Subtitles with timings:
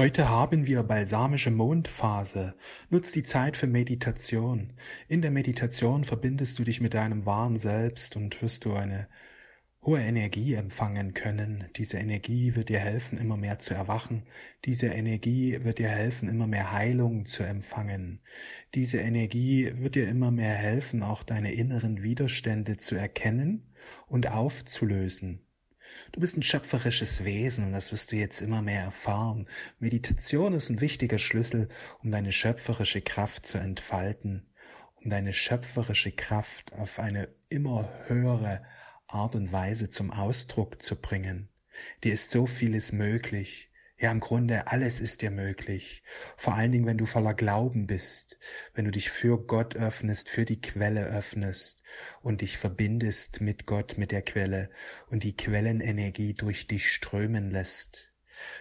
[0.00, 2.54] Heute haben wir balsamische Mondphase.
[2.88, 4.72] Nutz die Zeit für Meditation.
[5.08, 9.08] In der Meditation verbindest du dich mit deinem wahren Selbst und wirst du eine
[9.84, 11.68] hohe Energie empfangen können.
[11.76, 14.22] Diese Energie wird dir helfen, immer mehr zu erwachen.
[14.64, 18.22] Diese Energie wird dir helfen, immer mehr Heilung zu empfangen.
[18.74, 23.74] Diese Energie wird dir immer mehr helfen, auch deine inneren Widerstände zu erkennen
[24.06, 25.42] und aufzulösen.
[26.12, 29.46] Du bist ein schöpferisches Wesen und das wirst du jetzt immer mehr erfahren.
[29.78, 31.68] Meditation ist ein wichtiger Schlüssel,
[32.02, 34.46] um deine schöpferische Kraft zu entfalten,
[34.96, 38.64] um deine schöpferische Kraft auf eine immer höhere
[39.06, 41.48] Art und Weise zum Ausdruck zu bringen.
[42.04, 43.69] Dir ist so vieles möglich.
[44.00, 46.02] Ja, im Grunde alles ist dir möglich.
[46.38, 48.38] Vor allen Dingen, wenn du voller Glauben bist,
[48.72, 51.82] wenn du dich für Gott öffnest, für die Quelle öffnest
[52.22, 54.70] und dich verbindest mit Gott, mit der Quelle
[55.08, 58.14] und die Quellenenergie durch dich strömen lässt.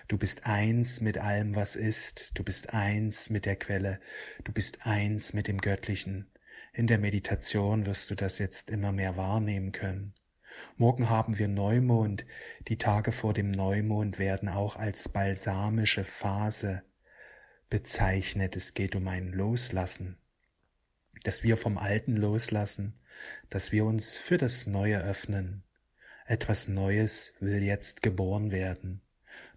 [0.09, 2.37] Du bist eins mit allem, was ist.
[2.37, 4.01] Du bist eins mit der Quelle.
[4.43, 6.33] Du bist eins mit dem Göttlichen.
[6.73, 10.18] In der Meditation wirst du das jetzt immer mehr wahrnehmen können.
[10.77, 12.25] Morgen haben wir Neumond.
[12.67, 16.83] Die Tage vor dem Neumond werden auch als balsamische Phase
[17.69, 18.55] bezeichnet.
[18.55, 20.17] Es geht um ein Loslassen,
[21.23, 22.99] dass wir vom Alten loslassen,
[23.49, 25.63] dass wir uns für das Neue öffnen.
[26.25, 29.01] Etwas Neues will jetzt geboren werden.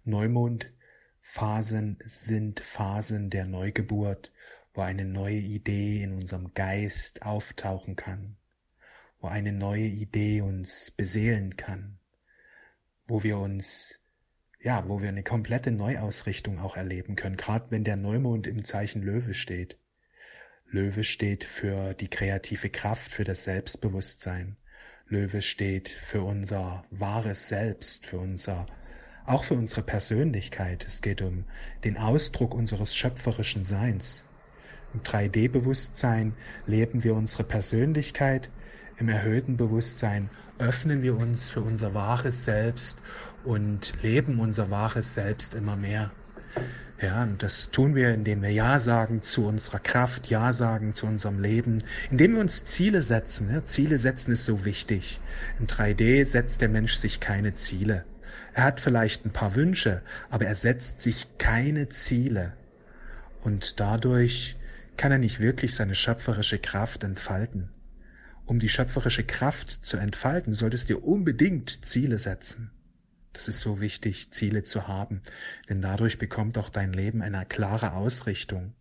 [0.03, 4.31] Neumondphasen sind Phasen der Neugeburt,
[4.73, 8.37] wo eine neue Idee in unserem Geist auftauchen kann
[9.23, 11.97] wo eine neue Idee uns beseelen kann,
[13.07, 14.01] wo wir uns,
[14.59, 19.01] ja, wo wir eine komplette Neuausrichtung auch erleben können, gerade wenn der Neumond im Zeichen
[19.01, 19.79] Löwe steht.
[20.65, 24.57] Löwe steht für die kreative Kraft, für das Selbstbewusstsein.
[25.07, 28.65] Löwe steht für unser wahres Selbst, für unser,
[29.25, 30.83] auch für unsere Persönlichkeit.
[30.85, 31.45] Es geht um
[31.85, 34.25] den Ausdruck unseres schöpferischen Seins.
[34.93, 36.33] Im 3D-Bewusstsein
[36.67, 38.51] leben wir unsere Persönlichkeit,
[38.97, 40.29] im erhöhten Bewusstsein
[40.59, 42.99] öffnen wir uns für unser wahres Selbst
[43.43, 46.11] und leben unser wahres Selbst immer mehr.
[47.01, 51.05] Ja, und das tun wir, indem wir Ja sagen zu unserer Kraft, Ja sagen zu
[51.05, 51.79] unserem Leben,
[52.09, 53.51] indem wir uns Ziele setzen.
[53.51, 55.19] Ja, Ziele setzen ist so wichtig.
[55.59, 58.05] In 3D setzt der Mensch sich keine Ziele.
[58.53, 62.53] Er hat vielleicht ein paar Wünsche, aber er setzt sich keine Ziele.
[63.41, 64.55] Und dadurch
[64.95, 67.69] kann er nicht wirklich seine schöpferische Kraft entfalten.
[68.45, 72.71] Um die schöpferische Kraft zu entfalten, solltest du unbedingt Ziele setzen.
[73.31, 75.23] Das ist so wichtig, Ziele zu haben,
[75.69, 78.75] denn dadurch bekommt auch dein Leben eine klare Ausrichtung.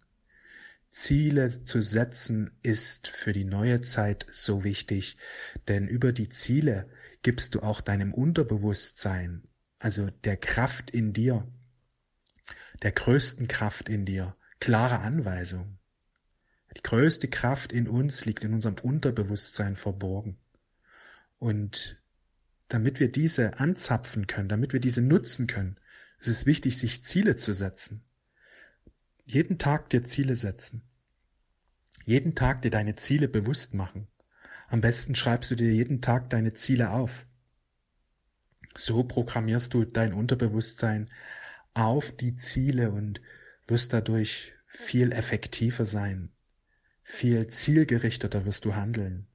[0.91, 5.17] Ziele zu setzen ist für die neue Zeit so wichtig,
[5.69, 6.91] denn über die Ziele
[7.23, 9.49] gibst du auch deinem Unterbewusstsein,
[9.79, 11.51] also der Kraft in dir,
[12.83, 15.79] der größten Kraft in dir, klare Anweisungen.
[16.77, 20.39] Die größte Kraft in uns liegt in unserem Unterbewusstsein verborgen.
[21.39, 22.01] Und
[22.69, 25.77] damit wir diese anzapfen können, damit wir diese nutzen können,
[26.19, 28.05] ist es wichtig, sich Ziele zu setzen.
[29.25, 30.83] Jeden Tag dir Ziele setzen.
[32.05, 34.09] Jeden Tag dir deine Ziele bewusst machen.
[34.69, 37.27] Am besten schreibst du dir jeden Tag deine Ziele auf.
[38.75, 41.11] So programmierst du dein Unterbewusstsein
[41.75, 43.21] auf die Ziele und
[43.67, 46.31] wirst dadurch viel effektiver sein,
[47.03, 49.27] viel zielgerichteter wirst du handeln.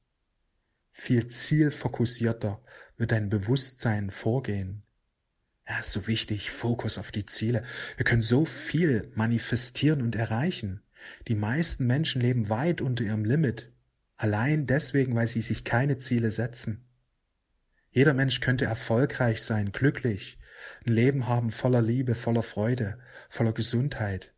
[0.92, 2.62] Viel zielfokussierter
[2.96, 4.84] wird dein Bewusstsein vorgehen.
[5.68, 7.64] Ja, ist so wichtig, Fokus auf die Ziele.
[7.98, 10.82] Wir können so viel manifestieren und erreichen.
[11.28, 13.72] Die meisten Menschen leben weit unter ihrem Limit.
[14.16, 16.86] Allein deswegen, weil sie sich keine Ziele setzen.
[17.92, 20.40] Jeder Mensch könnte erfolgreich sein, glücklich,
[20.86, 22.98] ein Leben haben voller Liebe, voller Freude,
[23.30, 24.34] voller Gesundheit,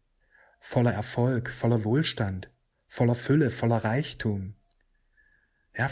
[0.59, 2.49] voller Erfolg, voller Wohlstand
[2.89, 4.55] voller Fülle, voller Reichtum.
[5.77, 5.89] Ja,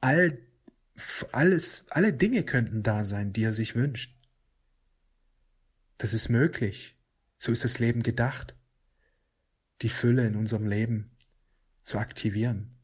[0.00, 0.38] all,
[1.32, 4.14] alles, alle Dinge könnten da sein, die er sich wünscht.
[5.96, 6.98] Das ist möglich.
[7.38, 8.54] So ist das Leben gedacht.
[9.82, 11.16] Die Fülle in unserem Leben
[11.82, 12.76] zu aktivieren.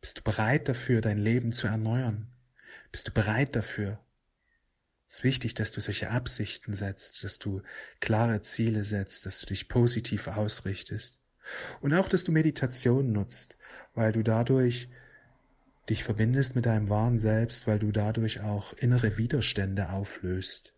[0.00, 2.28] Bist du bereit dafür, dein Leben zu erneuern?
[2.92, 3.98] Bist du bereit dafür?
[5.08, 7.62] Es ist wichtig, dass du solche Absichten setzt, dass du
[8.00, 11.20] klare Ziele setzt, dass du dich positiv ausrichtest.
[11.80, 13.56] Und auch, dass du Meditation nutzt,
[13.94, 14.88] weil du dadurch
[15.88, 20.74] dich verbindest mit deinem wahren Selbst, weil du dadurch auch innere Widerstände auflöst.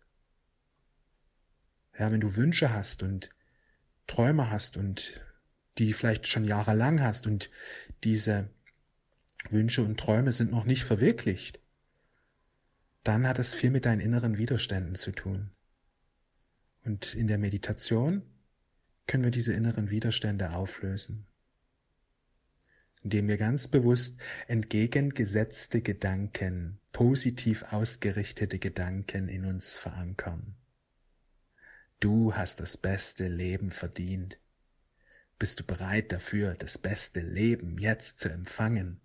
[1.97, 3.29] Ja, wenn du Wünsche hast und
[4.07, 5.21] Träume hast und
[5.77, 7.49] die vielleicht schon jahrelang hast und
[8.03, 8.49] diese
[9.49, 11.59] Wünsche und Träume sind noch nicht verwirklicht,
[13.03, 15.51] dann hat es viel mit deinen inneren Widerständen zu tun.
[16.83, 18.23] Und in der Meditation
[19.09, 21.25] können wir diese inneren Widerstände auflösen,
[23.01, 30.55] indem wir ganz bewusst entgegengesetzte Gedanken, positiv ausgerichtete Gedanken in uns verankern.
[31.99, 34.39] Du hast das beste Leben verdient.
[35.39, 39.01] Bist du bereit dafür, das beste Leben jetzt zu empfangen?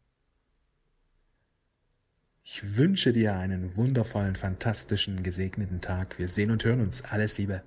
[2.42, 6.18] Ich wünsche dir einen wundervollen, fantastischen, gesegneten Tag.
[6.18, 7.02] Wir sehen und hören uns.
[7.02, 7.62] Alles Liebe.